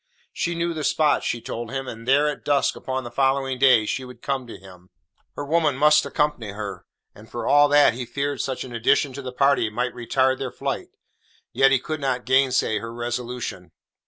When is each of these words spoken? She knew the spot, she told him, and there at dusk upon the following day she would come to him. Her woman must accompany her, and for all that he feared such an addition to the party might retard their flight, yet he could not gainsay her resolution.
She 0.33 0.55
knew 0.55 0.73
the 0.73 0.83
spot, 0.83 1.23
she 1.23 1.39
told 1.41 1.69
him, 1.69 1.87
and 1.87 2.07
there 2.07 2.27
at 2.27 2.43
dusk 2.43 2.75
upon 2.75 3.03
the 3.03 3.11
following 3.11 3.59
day 3.59 3.85
she 3.85 4.03
would 4.03 4.23
come 4.23 4.47
to 4.47 4.57
him. 4.57 4.89
Her 5.35 5.45
woman 5.45 5.77
must 5.77 6.07
accompany 6.07 6.53
her, 6.53 6.87
and 7.13 7.29
for 7.29 7.45
all 7.45 7.69
that 7.69 7.93
he 7.93 8.07
feared 8.07 8.41
such 8.41 8.63
an 8.63 8.73
addition 8.73 9.13
to 9.13 9.21
the 9.21 9.31
party 9.31 9.69
might 9.69 9.93
retard 9.93 10.39
their 10.39 10.49
flight, 10.51 10.87
yet 11.53 11.69
he 11.69 11.77
could 11.77 12.01
not 12.01 12.25
gainsay 12.25 12.79
her 12.79 12.91
resolution. 12.91 13.73